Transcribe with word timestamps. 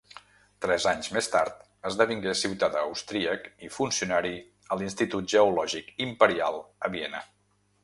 Tres 0.65 0.85
anys 0.91 1.09
més 1.17 1.27
tard 1.33 1.59
esdevingué 1.89 2.33
ciutadà 2.39 2.81
austríac 2.87 3.45
i 3.69 3.71
funcionari 3.77 4.33
a 4.77 4.81
l'Institut 4.81 5.31
Geològic 5.37 5.95
Imperial 6.09 6.61
a 6.89 6.95
Viena. 6.97 7.25